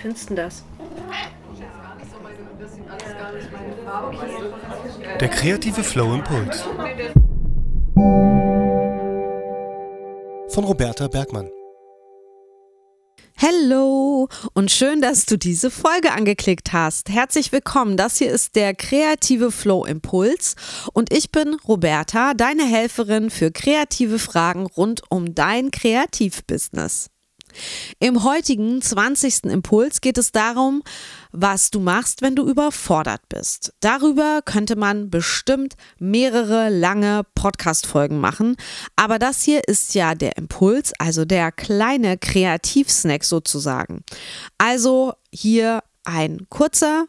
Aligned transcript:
findest 0.00 0.30
du 0.30 0.34
das? 0.34 0.64
Der 5.20 5.28
kreative 5.28 5.82
Flow 5.82 6.14
Impuls. 6.14 6.62
Von 10.48 10.64
Roberta 10.64 11.08
Bergmann. 11.08 11.50
Hallo 13.36 14.28
und 14.52 14.70
schön, 14.70 15.00
dass 15.00 15.24
du 15.24 15.38
diese 15.38 15.70
Folge 15.70 16.12
angeklickt 16.12 16.74
hast. 16.74 17.08
Herzlich 17.08 17.52
willkommen. 17.52 17.96
Das 17.96 18.18
hier 18.18 18.30
ist 18.30 18.54
der 18.54 18.74
kreative 18.74 19.50
Flow 19.50 19.86
Impuls 19.86 20.56
und 20.92 21.12
ich 21.12 21.30
bin 21.32 21.56
Roberta, 21.66 22.34
deine 22.34 22.64
Helferin 22.64 23.30
für 23.30 23.50
kreative 23.50 24.18
Fragen 24.18 24.66
rund 24.66 25.02
um 25.08 25.34
dein 25.34 25.70
Kreativbusiness. 25.70 27.08
Im 27.98 28.24
heutigen 28.24 28.80
20. 28.80 29.44
Impuls 29.44 30.00
geht 30.00 30.18
es 30.18 30.32
darum, 30.32 30.82
was 31.32 31.70
du 31.70 31.80
machst, 31.80 32.22
wenn 32.22 32.36
du 32.36 32.46
überfordert 32.46 33.22
bist. 33.28 33.72
Darüber 33.80 34.42
könnte 34.44 34.76
man 34.76 35.10
bestimmt 35.10 35.74
mehrere 35.98 36.68
lange 36.68 37.22
Podcast-Folgen 37.34 38.18
machen, 38.18 38.56
aber 38.96 39.18
das 39.18 39.42
hier 39.42 39.66
ist 39.68 39.94
ja 39.94 40.14
der 40.14 40.36
Impuls, 40.36 40.92
also 40.98 41.24
der 41.24 41.52
kleine 41.52 42.18
Kreativsnack 42.18 43.24
sozusagen. 43.24 44.02
Also 44.58 45.14
hier 45.32 45.82
ein 46.04 46.46
kurzer 46.48 47.06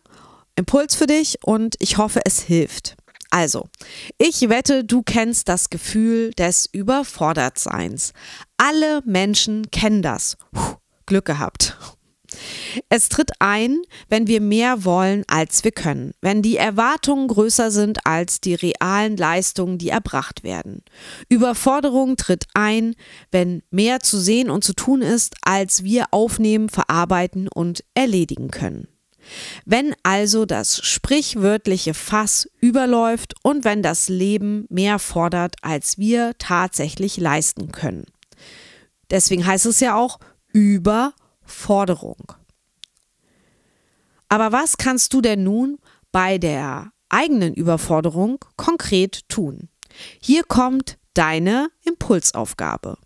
Impuls 0.55 0.95
für 0.95 1.08
dich 1.08 1.39
und 1.44 1.75
ich 1.80 1.97
hoffe, 1.97 2.21
es 2.25 2.41
hilft. 2.41 2.95
Also, 3.31 3.70
ich 4.17 4.49
wette, 4.49 4.84
du 4.84 5.03
kennst 5.03 5.48
das 5.48 5.70
Gefühl 5.70 6.31
des 6.31 6.67
Überfordertseins. 6.72 8.12
Alle 8.58 9.02
Menschen 9.05 9.72
kennen 9.72 10.02
das. 10.02 10.38
Puh, 10.52 10.76
Glück 11.05 11.26
gehabt. 11.26 11.77
Es 12.89 13.09
tritt 13.09 13.31
ein, 13.39 13.81
wenn 14.09 14.28
wir 14.28 14.42
mehr 14.42 14.86
wollen, 14.86 15.23
als 15.28 15.64
wir 15.64 15.72
können, 15.72 16.14
wenn 16.22 16.42
die 16.42 16.58
Erwartungen 16.58 17.28
größer 17.28 17.72
sind 17.72 18.05
als 18.05 18.42
die 18.42 18.53
realen 18.53 19.17
Leistungen, 19.17 19.77
die 19.77 19.89
erbracht 19.89 20.44
werden. 20.44 20.83
Überforderung 21.30 22.17
tritt 22.17 22.45
ein, 22.53 22.95
wenn 23.31 23.64
mehr 23.70 24.00
zu 24.00 24.20
sehen 24.20 24.50
und 24.50 24.64
zu 24.64 24.73
tun 24.73 25.02
ist, 25.02 25.36
als 25.42 25.83
wir 25.83 26.08
aufnehmen, 26.11 26.70
verarbeiten 26.70 27.48
und 27.48 27.83
erledigen 27.94 28.50
können. 28.52 28.88
Wenn 29.66 29.95
also 30.03 30.45
das 30.45 30.77
sprichwörtliche 30.77 31.94
Fass 31.94 32.50
überläuft 32.59 33.36
und 33.44 33.64
wenn 33.64 33.83
das 33.83 34.09
Leben 34.09 34.66
mehr 34.69 35.00
fordert, 35.00 35.55
als 35.61 35.97
wir 35.97 36.33
tatsächlich 36.38 37.17
leisten 37.17 37.72
können. 37.72 38.05
Deswegen 39.09 39.45
heißt 39.45 39.66
es 39.66 39.80
ja 39.80 39.95
auch 39.95 40.19
Überforderung. 40.53 42.33
Aber 44.30 44.52
was 44.52 44.77
kannst 44.77 45.14
du 45.14 45.22
denn 45.22 45.44
nun 45.44 45.77
bei 46.11 46.38
der 46.38 46.92
eigenen 47.09 47.53
Überforderung 47.53 48.44
konkret 48.55 49.27
tun? 49.27 49.69
Hier 50.22 50.44
kommt 50.44 50.97
deine 51.14 51.69
Impulsaufgabe. 51.83 52.97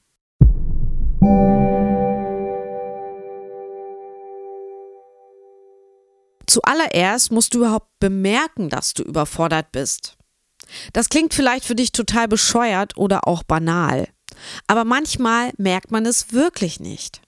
Zuallererst 6.56 7.34
musst 7.34 7.54
du 7.54 7.58
überhaupt 7.58 8.00
bemerken, 8.00 8.70
dass 8.70 8.94
du 8.94 9.04
überfordert 9.04 9.74
bist. 9.74 10.16
Das 10.94 11.10
klingt 11.10 11.34
vielleicht 11.34 11.66
für 11.66 11.76
dich 11.76 11.92
total 11.92 12.30
bescheuert 12.30 12.96
oder 12.96 13.28
auch 13.28 13.44
banal, 13.44 14.08
aber 14.66 14.86
manchmal 14.86 15.52
merkt 15.58 15.92
man 15.92 16.06
es 16.06 16.32
wirklich 16.32 16.80
nicht. 16.80 17.20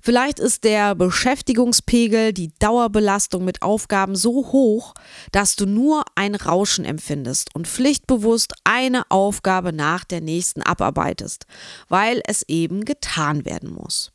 Vielleicht 0.00 0.38
ist 0.38 0.62
der 0.62 0.94
Beschäftigungspegel, 0.94 2.32
die 2.32 2.54
Dauerbelastung 2.60 3.44
mit 3.44 3.60
Aufgaben 3.62 4.14
so 4.14 4.52
hoch, 4.52 4.94
dass 5.32 5.56
du 5.56 5.66
nur 5.66 6.04
ein 6.14 6.36
Rauschen 6.36 6.84
empfindest 6.84 7.52
und 7.56 7.66
pflichtbewusst 7.66 8.54
eine 8.62 9.02
Aufgabe 9.10 9.72
nach 9.72 10.04
der 10.04 10.20
nächsten 10.20 10.62
abarbeitest, 10.62 11.46
weil 11.88 12.22
es 12.24 12.44
eben 12.46 12.84
getan 12.84 13.44
werden 13.44 13.72
muss. 13.72 14.12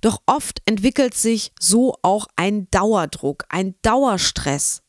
Doch 0.00 0.20
oft 0.26 0.60
entwickelt 0.66 1.14
sich 1.14 1.52
so 1.60 1.94
auch 2.02 2.26
ein 2.36 2.68
Dauerdruck, 2.70 3.44
ein 3.48 3.74
Dauerstress 3.82 4.82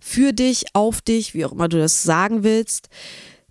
für 0.00 0.32
dich, 0.32 0.66
auf 0.74 1.00
dich, 1.00 1.34
wie 1.34 1.44
auch 1.44 1.52
immer 1.52 1.68
du 1.68 1.78
das 1.78 2.02
sagen 2.02 2.42
willst, 2.42 2.88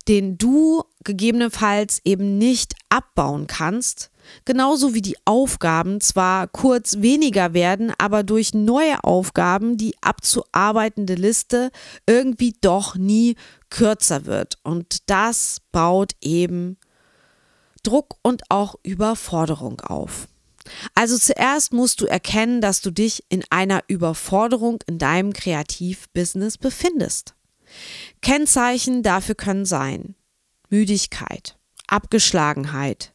den 0.08 0.36
du 0.36 0.82
gegebenenfalls 1.04 2.00
eben 2.04 2.38
nicht 2.38 2.74
abbauen 2.88 3.46
kannst, 3.46 4.10
genauso 4.44 4.94
wie 4.94 5.02
die 5.02 5.16
Aufgaben 5.24 6.00
zwar 6.00 6.48
kurz 6.48 7.00
weniger 7.00 7.54
werden, 7.54 7.92
aber 7.98 8.22
durch 8.22 8.54
neue 8.54 9.02
Aufgaben 9.04 9.76
die 9.76 9.94
abzuarbeitende 10.00 11.14
Liste 11.14 11.70
irgendwie 12.06 12.54
doch 12.60 12.96
nie 12.96 13.36
kürzer 13.70 14.26
wird. 14.26 14.58
Und 14.62 15.08
das 15.08 15.58
baut 15.72 16.12
eben 16.20 16.78
Druck 17.82 18.16
und 18.22 18.42
auch 18.48 18.76
Überforderung 18.82 19.80
auf. 19.80 20.28
Also 20.94 21.18
zuerst 21.18 21.72
musst 21.72 22.00
du 22.00 22.06
erkennen, 22.06 22.60
dass 22.60 22.80
du 22.80 22.90
dich 22.90 23.24
in 23.28 23.44
einer 23.50 23.82
Überforderung 23.88 24.82
in 24.86 24.98
deinem 24.98 25.32
Kreativbusiness 25.32 26.58
befindest. 26.58 27.34
Kennzeichen 28.20 29.02
dafür 29.02 29.34
können 29.34 29.64
sein 29.64 30.14
Müdigkeit, 30.70 31.58
Abgeschlagenheit, 31.86 33.12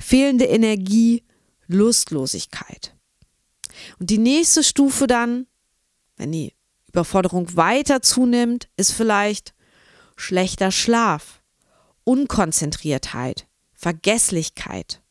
fehlende 0.00 0.46
Energie, 0.46 1.22
Lustlosigkeit. 1.66 2.94
Und 3.98 4.10
die 4.10 4.18
nächste 4.18 4.62
Stufe 4.62 5.06
dann, 5.06 5.46
wenn 6.16 6.32
die 6.32 6.54
Überforderung 6.88 7.56
weiter 7.56 8.02
zunimmt, 8.02 8.68
ist 8.76 8.92
vielleicht 8.92 9.54
schlechter 10.16 10.70
Schlaf, 10.70 11.42
Unkonzentriertheit, 12.04 13.46
Vergesslichkeit 13.72 15.02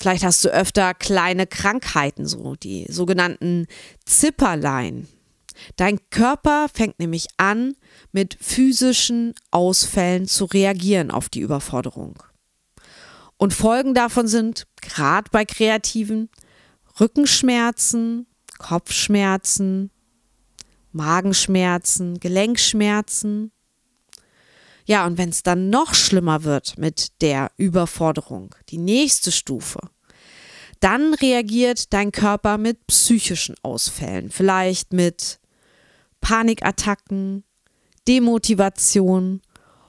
Vielleicht 0.00 0.24
hast 0.24 0.44
du 0.44 0.48
öfter 0.50 0.94
kleine 0.94 1.46
Krankheiten, 1.46 2.26
so 2.26 2.54
die 2.54 2.86
sogenannten 2.88 3.66
Zipperlein. 4.04 5.08
Dein 5.74 5.98
Körper 6.10 6.68
fängt 6.72 7.00
nämlich 7.00 7.26
an, 7.36 7.74
mit 8.12 8.38
physischen 8.40 9.34
Ausfällen 9.50 10.26
zu 10.26 10.44
reagieren 10.44 11.10
auf 11.10 11.28
die 11.28 11.40
Überforderung. 11.40 12.22
Und 13.36 13.54
Folgen 13.54 13.94
davon 13.94 14.28
sind, 14.28 14.66
gerade 14.80 15.30
bei 15.32 15.44
Kreativen, 15.44 16.28
Rückenschmerzen, 17.00 18.26
Kopfschmerzen, 18.58 19.90
Magenschmerzen, 20.92 22.18
Gelenkschmerzen, 22.20 23.52
ja, 24.88 25.06
und 25.06 25.18
wenn 25.18 25.28
es 25.28 25.42
dann 25.42 25.68
noch 25.68 25.92
schlimmer 25.92 26.44
wird 26.44 26.78
mit 26.78 27.20
der 27.20 27.50
Überforderung, 27.58 28.54
die 28.70 28.78
nächste 28.78 29.30
Stufe, 29.30 29.80
dann 30.80 31.12
reagiert 31.12 31.92
dein 31.92 32.10
Körper 32.10 32.56
mit 32.56 32.86
psychischen 32.86 33.54
Ausfällen, 33.62 34.30
vielleicht 34.30 34.94
mit 34.94 35.40
Panikattacken, 36.22 37.44
Demotivation, 38.08 39.42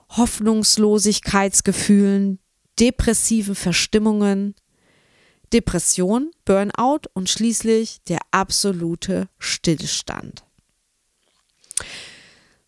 Hoffnungslosigkeitsgefühlen, 0.09 2.39
depressiven 2.77 3.55
Verstimmungen, 3.55 4.53
Depression, 5.53 6.31
Burnout 6.43 7.03
und 7.13 7.29
schließlich 7.29 7.99
der 8.09 8.19
absolute 8.31 9.29
Stillstand. 9.37 10.43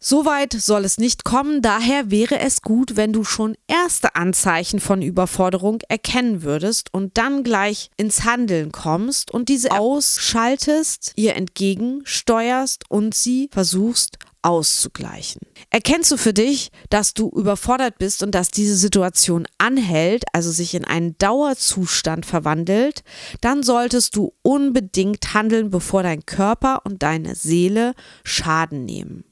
Soweit 0.03 0.53
soll 0.53 0.83
es 0.83 0.97
nicht 0.97 1.25
kommen, 1.25 1.61
daher 1.61 2.09
wäre 2.09 2.39
es 2.39 2.63
gut, 2.63 2.95
wenn 2.95 3.13
du 3.13 3.23
schon 3.23 3.55
erste 3.67 4.15
Anzeichen 4.15 4.79
von 4.79 5.03
Überforderung 5.03 5.81
erkennen 5.89 6.41
würdest 6.41 6.91
und 6.91 7.19
dann 7.19 7.43
gleich 7.43 7.91
ins 7.97 8.23
Handeln 8.23 8.71
kommst 8.71 9.29
und 9.29 9.47
diese 9.47 9.71
ausschaltest, 9.73 11.13
ihr 11.17 11.35
entgegensteuerst 11.35 12.89
und 12.89 13.13
sie 13.13 13.47
versuchst 13.51 14.17
auszugleichen. 14.41 15.41
Erkennst 15.69 16.09
du 16.09 16.17
für 16.17 16.33
dich, 16.33 16.71
dass 16.89 17.13
du 17.13 17.29
überfordert 17.29 17.99
bist 17.99 18.23
und 18.23 18.33
dass 18.33 18.49
diese 18.49 18.77
Situation 18.77 19.47
anhält, 19.59 20.23
also 20.33 20.49
sich 20.49 20.73
in 20.73 20.83
einen 20.83 21.15
Dauerzustand 21.19 22.25
verwandelt, 22.25 23.03
dann 23.41 23.61
solltest 23.61 24.15
du 24.15 24.33
unbedingt 24.41 25.35
handeln, 25.35 25.69
bevor 25.69 26.01
dein 26.01 26.25
Körper 26.25 26.81
und 26.85 27.03
deine 27.03 27.35
Seele 27.35 27.93
Schaden 28.23 28.83
nehmen. 28.83 29.25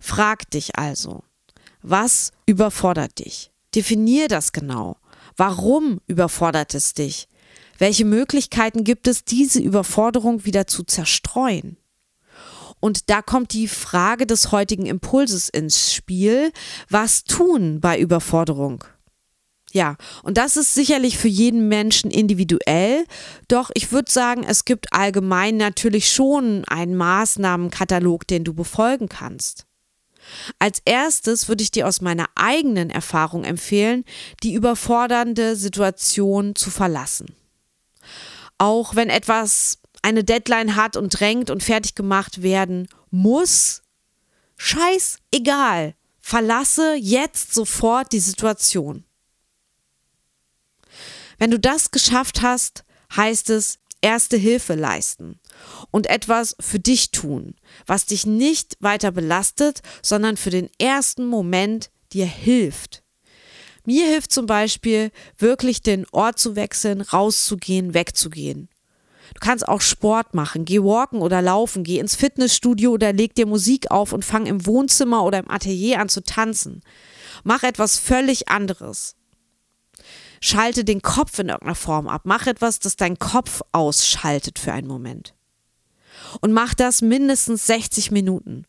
Frag 0.00 0.50
dich 0.50 0.76
also, 0.78 1.24
was 1.82 2.32
überfordert 2.46 3.18
dich? 3.18 3.50
Definier 3.74 4.28
das 4.28 4.52
genau. 4.52 4.96
Warum 5.36 6.00
überfordert 6.06 6.74
es 6.74 6.94
dich? 6.94 7.28
Welche 7.78 8.04
Möglichkeiten 8.04 8.84
gibt 8.84 9.08
es, 9.08 9.24
diese 9.24 9.60
Überforderung 9.60 10.44
wieder 10.44 10.66
zu 10.66 10.84
zerstreuen? 10.84 11.76
Und 12.80 13.10
da 13.10 13.22
kommt 13.22 13.52
die 13.52 13.68
Frage 13.68 14.26
des 14.26 14.52
heutigen 14.52 14.86
Impulses 14.86 15.48
ins 15.48 15.92
Spiel. 15.92 16.52
Was 16.88 17.24
tun 17.24 17.80
bei 17.80 17.98
Überforderung? 17.98 18.84
Ja, 19.74 19.96
und 20.22 20.38
das 20.38 20.56
ist 20.56 20.72
sicherlich 20.72 21.18
für 21.18 21.26
jeden 21.26 21.66
Menschen 21.66 22.12
individuell, 22.12 23.04
doch 23.48 23.72
ich 23.74 23.90
würde 23.90 24.08
sagen, 24.08 24.44
es 24.44 24.64
gibt 24.64 24.92
allgemein 24.92 25.56
natürlich 25.56 26.12
schon 26.12 26.64
einen 26.66 26.94
Maßnahmenkatalog, 26.94 28.24
den 28.24 28.44
du 28.44 28.54
befolgen 28.54 29.08
kannst. 29.08 29.66
Als 30.60 30.80
erstes 30.84 31.48
würde 31.48 31.64
ich 31.64 31.72
dir 31.72 31.88
aus 31.88 32.00
meiner 32.00 32.26
eigenen 32.36 32.88
Erfahrung 32.88 33.42
empfehlen, 33.42 34.04
die 34.44 34.54
überfordernde 34.54 35.56
Situation 35.56 36.54
zu 36.54 36.70
verlassen. 36.70 37.34
Auch 38.58 38.94
wenn 38.94 39.10
etwas 39.10 39.80
eine 40.02 40.22
Deadline 40.22 40.76
hat 40.76 40.96
und 40.96 41.18
drängt 41.18 41.50
und 41.50 41.64
fertig 41.64 41.96
gemacht 41.96 42.42
werden 42.42 42.86
muss, 43.10 43.82
scheiß 44.56 45.18
egal, 45.32 45.94
verlasse 46.20 46.94
jetzt 46.94 47.52
sofort 47.52 48.12
die 48.12 48.20
Situation. 48.20 49.04
Wenn 51.38 51.50
du 51.50 51.58
das 51.58 51.90
geschafft 51.90 52.42
hast, 52.42 52.84
heißt 53.14 53.50
es 53.50 53.78
erste 54.00 54.36
Hilfe 54.36 54.74
leisten 54.74 55.40
und 55.90 56.06
etwas 56.06 56.56
für 56.60 56.78
dich 56.78 57.10
tun, 57.10 57.54
was 57.86 58.04
dich 58.06 58.26
nicht 58.26 58.76
weiter 58.80 59.10
belastet, 59.12 59.80
sondern 60.02 60.36
für 60.36 60.50
den 60.50 60.68
ersten 60.78 61.26
Moment 61.26 61.90
dir 62.12 62.26
hilft. 62.26 63.02
Mir 63.86 64.06
hilft 64.06 64.32
zum 64.32 64.46
Beispiel 64.46 65.10
wirklich 65.38 65.82
den 65.82 66.06
Ort 66.12 66.38
zu 66.38 66.56
wechseln, 66.56 67.00
rauszugehen, 67.00 67.94
wegzugehen. 67.94 68.68
Du 69.32 69.40
kannst 69.40 69.66
auch 69.66 69.80
Sport 69.80 70.34
machen, 70.34 70.64
geh 70.64 70.80
walken 70.80 71.20
oder 71.20 71.40
laufen, 71.40 71.82
geh 71.82 71.98
ins 71.98 72.14
Fitnessstudio 72.14 72.92
oder 72.92 73.12
leg 73.12 73.34
dir 73.34 73.46
Musik 73.46 73.90
auf 73.90 74.12
und 74.12 74.24
fang 74.24 74.46
im 74.46 74.66
Wohnzimmer 74.66 75.24
oder 75.24 75.38
im 75.38 75.50
Atelier 75.50 76.00
an 76.00 76.08
zu 76.08 76.22
tanzen. 76.22 76.82
Mach 77.42 77.62
etwas 77.62 77.98
völlig 77.98 78.48
anderes. 78.48 79.16
Schalte 80.46 80.84
den 80.84 81.00
Kopf 81.00 81.38
in 81.38 81.48
irgendeiner 81.48 81.74
Form 81.74 82.06
ab. 82.06 82.24
Mach 82.26 82.46
etwas, 82.46 82.78
das 82.78 82.96
dein 82.96 83.18
Kopf 83.18 83.62
ausschaltet 83.72 84.58
für 84.58 84.74
einen 84.74 84.86
Moment. 84.86 85.34
Und 86.42 86.52
mach 86.52 86.74
das 86.74 87.00
mindestens 87.00 87.66
60 87.66 88.10
Minuten. 88.10 88.66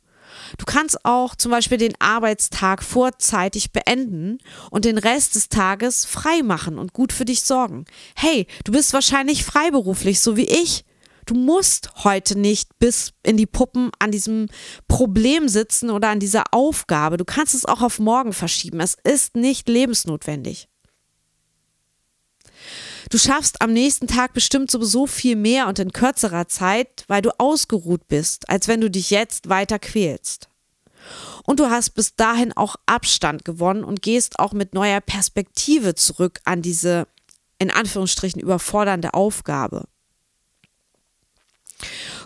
Du 0.57 0.63
kannst 0.63 1.03
auch 1.03 1.35
zum 1.35 1.51
Beispiel 1.51 1.77
den 1.77 1.93
Arbeitstag 1.99 2.81
vorzeitig 2.81 3.73
beenden 3.73 4.37
und 4.71 4.85
den 4.85 4.97
Rest 4.97 5.35
des 5.35 5.49
Tages 5.49 6.05
frei 6.05 6.43
machen 6.43 6.79
und 6.79 6.93
gut 6.93 7.11
für 7.11 7.25
dich 7.25 7.41
sorgen. 7.41 7.83
Hey, 8.15 8.47
du 8.63 8.71
bist 8.71 8.93
wahrscheinlich 8.93 9.43
freiberuflich, 9.43 10.21
so 10.21 10.37
wie 10.37 10.47
ich. 10.47 10.85
Du 11.25 11.33
musst 11.33 11.89
heute 12.05 12.39
nicht 12.39 12.69
bis 12.79 13.11
in 13.21 13.35
die 13.35 13.47
Puppen 13.47 13.91
an 13.99 14.11
diesem 14.11 14.47
Problem 14.87 15.49
sitzen 15.49 15.89
oder 15.89 16.07
an 16.07 16.21
dieser 16.21 16.45
Aufgabe. 16.51 17.17
Du 17.17 17.25
kannst 17.25 17.53
es 17.53 17.65
auch 17.65 17.81
auf 17.81 17.99
morgen 17.99 18.31
verschieben. 18.31 18.79
Es 18.79 18.95
ist 19.03 19.35
nicht 19.35 19.67
lebensnotwendig. 19.67 20.69
Du 23.09 23.17
schaffst 23.17 23.61
am 23.61 23.71
nächsten 23.73 24.07
Tag 24.07 24.33
bestimmt 24.33 24.71
sowieso 24.71 25.07
viel 25.07 25.35
mehr 25.35 25.67
und 25.67 25.79
in 25.79 25.91
kürzerer 25.91 26.47
Zeit, 26.47 27.05
weil 27.07 27.21
du 27.21 27.31
ausgeruht 27.39 28.07
bist, 28.07 28.49
als 28.49 28.67
wenn 28.67 28.81
du 28.81 28.89
dich 28.89 29.09
jetzt 29.09 29.49
weiter 29.49 29.79
quälst. 29.79 30.49
Und 31.43 31.59
du 31.59 31.69
hast 31.69 31.91
bis 31.91 32.15
dahin 32.15 32.53
auch 32.53 32.75
Abstand 32.87 33.45
gewonnen 33.45 33.83
und 33.83 34.01
gehst 34.01 34.39
auch 34.39 34.53
mit 34.53 34.73
neuer 34.73 35.01
Perspektive 35.01 35.93
zurück 35.93 36.39
an 36.45 36.61
diese 36.61 37.07
in 37.59 37.71
Anführungsstrichen 37.71 38.41
überfordernde 38.41 39.13
Aufgabe. 39.13 39.85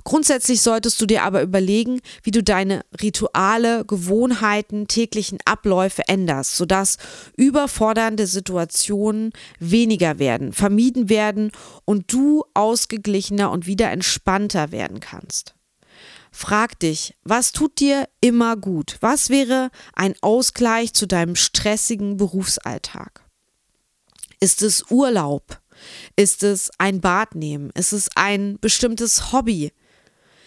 Grundsätzlich 0.04 0.62
solltest 0.62 1.00
du 1.01 1.06
dir 1.06 1.24
aber 1.24 1.42
überlegen, 1.42 2.01
wie 2.24 2.31
du 2.31 2.44
deine 2.44 2.86
Rituale, 3.01 3.84
Gewohnheiten, 3.86 4.88
täglichen 4.88 5.40
Abläufe 5.46 6.07
änderst, 6.07 6.56
sodass 6.56 6.98
überfordernde 7.36 8.28
Situationen 8.28 9.31
weniger 9.60 10.19
werden, 10.19 10.54
vermieden 10.54 11.10
werden 11.10 11.51
und 11.86 12.12
du 12.13 12.44
ausgeglichener 12.54 13.51
und 13.51 13.66
wieder 13.66 13.92
entspannter 13.92 14.72
werden 14.72 15.00
kannst. 15.00 15.56
Frag 16.31 16.80
dich, 16.80 17.16
was 17.24 17.51
tut 17.51 17.80
dir 17.80 18.07
immer 18.22 18.56
gut? 18.56 18.98
Was 19.01 19.30
wäre 19.30 19.72
ein 19.94 20.13
Ausgleich 20.22 20.94
zu 20.94 21.07
deinem 21.07 21.36
stressigen 21.36 22.18
Berufsalltag? 22.18 23.24
Ist 24.40 24.62
es 24.62 24.86
Urlaub? 24.90 25.60
Ist 26.15 26.43
es 26.43 26.69
ein 26.77 27.01
Bad 27.01 27.35
nehmen? 27.35 27.71
Ist 27.75 27.93
es 27.93 28.09
ein 28.15 28.57
bestimmtes 28.59 29.31
Hobby? 29.31 29.71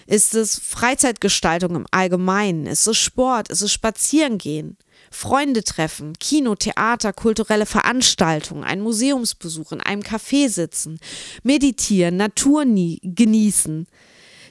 Ist 0.07 0.35
es 0.35 0.59
Freizeitgestaltung 0.59 1.77
im 1.77 1.87
Allgemeinen? 1.91 2.67
Ist 2.67 2.87
es 2.87 2.99
Sport? 2.99 3.49
Ist 3.49 3.63
es 3.63 3.73
Spazierengehen? 3.73 4.77
Freunde 5.11 5.63
treffen, 5.63 6.15
Kino, 6.19 6.55
Theater, 6.55 7.13
kulturelle 7.13 7.67
Veranstaltungen, 7.67 8.65
ein 8.65 8.81
Museumsbesuch, 8.81 9.73
in 9.73 9.81
einem 9.81 10.03
Café 10.03 10.49
sitzen, 10.49 10.99
meditieren, 11.43 12.17
Natur 12.17 12.65
nie, 12.65 12.99
genießen, 13.03 13.87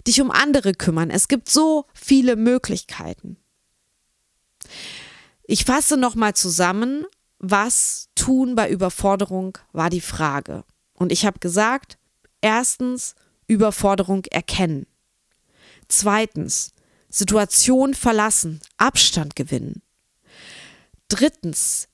dich 0.07 0.21
um 0.21 0.29
andere 0.29 0.73
kümmern. 0.73 1.09
Es 1.09 1.27
gibt 1.27 1.49
so 1.49 1.85
viele 1.93 2.35
Möglichkeiten. 2.35 3.37
Ich 5.43 5.65
fasse 5.65 5.97
nochmal 5.97 6.35
zusammen, 6.35 7.05
was 7.39 8.09
tun 8.15 8.55
bei 8.55 8.69
Überforderung 8.69 9.57
war 9.73 9.89
die 9.89 10.01
Frage. 10.01 10.63
Und 11.01 11.11
ich 11.11 11.25
habe 11.25 11.39
gesagt, 11.39 11.97
erstens 12.41 13.15
Überforderung 13.47 14.23
erkennen. 14.25 14.85
Zweitens, 15.87 16.75
Situation 17.09 17.95
verlassen, 17.95 18.59
Abstand 18.77 19.35
gewinnen. 19.35 19.81
Drittens, 21.07 21.87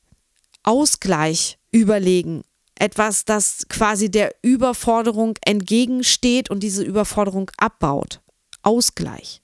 Ausgleich 0.64 1.58
überlegen, 1.72 2.44
etwas, 2.76 3.24
das 3.24 3.70
quasi 3.70 4.12
der 4.12 4.36
Überforderung 4.42 5.36
entgegensteht 5.46 6.50
und 6.50 6.62
diese 6.62 6.84
Überforderung 6.84 7.50
abbaut. 7.56 8.20
Ausgleich. 8.62 9.42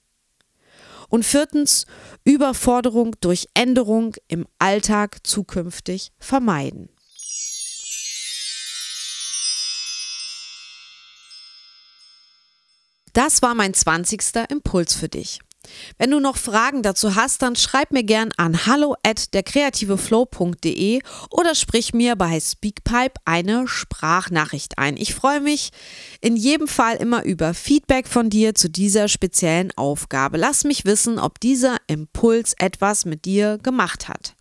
Und 1.08 1.24
viertens, 1.24 1.86
Überforderung 2.22 3.16
durch 3.22 3.48
Änderung 3.54 4.14
im 4.28 4.46
Alltag 4.58 5.26
zukünftig 5.26 6.12
vermeiden. 6.18 6.90
Das 13.14 13.42
war 13.42 13.54
mein 13.54 13.72
20. 13.72 14.20
Impuls 14.50 14.92
für 14.92 15.08
dich. 15.08 15.38
Wenn 15.98 16.10
du 16.10 16.18
noch 16.18 16.36
Fragen 16.36 16.82
dazu 16.82 17.14
hast, 17.14 17.42
dann 17.42 17.54
schreib 17.54 17.92
mir 17.92 18.02
gern 18.02 18.30
an 18.36 18.66
hallo 18.66 18.96
at 19.02 19.32
derkreativeflow.de 19.32 21.00
oder 21.30 21.54
sprich 21.54 21.94
mir 21.94 22.16
bei 22.16 22.38
Speakpipe 22.40 23.20
eine 23.24 23.68
Sprachnachricht 23.68 24.78
ein. 24.78 24.96
Ich 24.96 25.14
freue 25.14 25.40
mich 25.40 25.70
in 26.20 26.36
jedem 26.36 26.66
Fall 26.66 26.96
immer 26.96 27.22
über 27.22 27.54
Feedback 27.54 28.08
von 28.08 28.30
dir 28.30 28.56
zu 28.56 28.68
dieser 28.68 29.06
speziellen 29.06 29.70
Aufgabe. 29.76 30.36
Lass 30.36 30.64
mich 30.64 30.84
wissen, 30.84 31.20
ob 31.20 31.38
dieser 31.38 31.76
Impuls 31.86 32.54
etwas 32.58 33.04
mit 33.04 33.24
dir 33.24 33.58
gemacht 33.62 34.08
hat. 34.08 34.34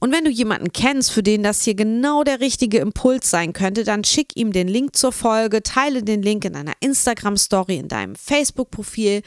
Und 0.00 0.12
wenn 0.12 0.24
du 0.24 0.30
jemanden 0.30 0.72
kennst, 0.72 1.10
für 1.10 1.24
den 1.24 1.42
das 1.42 1.62
hier 1.62 1.74
genau 1.74 2.22
der 2.22 2.40
richtige 2.40 2.78
Impuls 2.78 3.30
sein 3.30 3.52
könnte, 3.52 3.82
dann 3.82 4.04
schick 4.04 4.36
ihm 4.36 4.52
den 4.52 4.68
Link 4.68 4.94
zur 4.94 5.10
Folge, 5.10 5.62
teile 5.62 6.04
den 6.04 6.22
Link 6.22 6.44
in 6.44 6.54
einer 6.54 6.74
Instagram-Story, 6.80 7.76
in 7.76 7.88
deinem 7.88 8.14
Facebook-Profil 8.14 9.22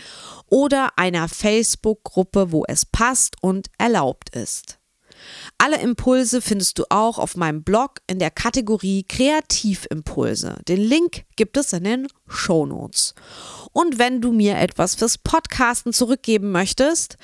oder 0.48 0.98
einer 0.98 1.28
Facebook-Gruppe, 1.28 2.52
wo 2.52 2.64
es 2.68 2.86
passt 2.86 3.36
und 3.42 3.68
erlaubt 3.78 4.34
ist. 4.36 4.78
Alle 5.58 5.80
Impulse 5.82 6.42
findest 6.42 6.80
du 6.80 6.86
auch 6.90 7.20
auf 7.20 7.36
meinem 7.36 7.64
Blog 7.64 8.00
in 8.08 8.20
der 8.20 8.32
Kategorie 8.32 9.04
Kreativimpulse. 9.04 10.58
Den 10.68 10.80
Link 10.80 11.26
gibt 11.36 11.58
es 11.58 11.74
in 11.74 11.84
den 11.84 12.08
Show 12.28 12.66
Notes. 12.66 13.14
Und 13.72 14.00
wenn 14.00 14.22
du 14.22 14.32
mir 14.32 14.58
etwas 14.58 14.96
fürs 14.96 15.18
Podcasten 15.18 15.94
zurückgeben 15.94 16.52
möchtest 16.52 17.18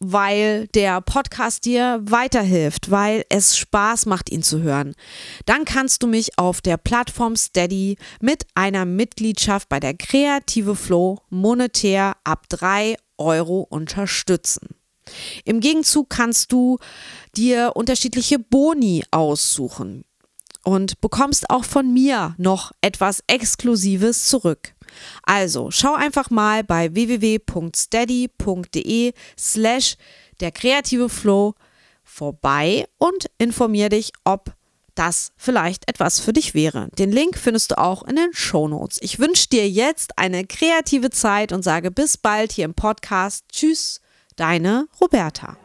weil 0.00 0.66
der 0.68 1.02
Podcast 1.02 1.66
dir 1.66 2.00
weiterhilft, 2.02 2.90
weil 2.90 3.24
es 3.28 3.56
Spaß 3.56 4.06
macht, 4.06 4.30
ihn 4.30 4.42
zu 4.42 4.62
hören, 4.62 4.94
dann 5.44 5.64
kannst 5.66 6.02
du 6.02 6.06
mich 6.06 6.38
auf 6.38 6.62
der 6.62 6.78
Plattform 6.78 7.36
Steady 7.36 7.96
mit 8.20 8.46
einer 8.54 8.86
Mitgliedschaft 8.86 9.68
bei 9.68 9.78
der 9.78 9.94
Kreative 9.94 10.74
Flow 10.74 11.18
monetär 11.28 12.16
ab 12.24 12.48
3 12.48 12.96
Euro 13.18 13.60
unterstützen. 13.68 14.68
Im 15.44 15.60
Gegenzug 15.60 16.08
kannst 16.08 16.52
du 16.52 16.78
dir 17.36 17.72
unterschiedliche 17.74 18.38
Boni 18.38 19.04
aussuchen 19.10 20.04
und 20.62 21.00
bekommst 21.00 21.50
auch 21.50 21.64
von 21.64 21.92
mir 21.92 22.34
noch 22.38 22.72
etwas 22.80 23.22
Exklusives 23.26 24.26
zurück. 24.26 24.74
Also 25.22 25.70
schau 25.70 25.94
einfach 25.94 26.30
mal 26.30 26.64
bei 26.64 26.94
www.steady.de 26.94 29.12
slash 29.38 29.96
der 30.40 30.52
kreative 30.52 31.08
Flow 31.08 31.54
vorbei 32.02 32.86
und 32.98 33.30
informier 33.38 33.88
dich, 33.88 34.12
ob 34.24 34.52
das 34.94 35.32
vielleicht 35.36 35.88
etwas 35.88 36.20
für 36.20 36.32
dich 36.32 36.54
wäre. 36.54 36.88
Den 36.98 37.12
Link 37.12 37.38
findest 37.38 37.70
du 37.70 37.78
auch 37.78 38.02
in 38.02 38.16
den 38.16 38.32
Show 38.32 38.68
Notes. 38.68 38.98
Ich 39.00 39.18
wünsche 39.18 39.48
dir 39.48 39.68
jetzt 39.68 40.18
eine 40.18 40.44
kreative 40.44 41.10
Zeit 41.10 41.52
und 41.52 41.62
sage 41.62 41.90
bis 41.90 42.18
bald 42.18 42.52
hier 42.52 42.66
im 42.66 42.74
Podcast. 42.74 43.44
Tschüss, 43.50 44.00
deine 44.36 44.88
Roberta. 45.00 45.56